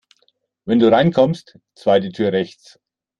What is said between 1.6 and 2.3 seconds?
zweite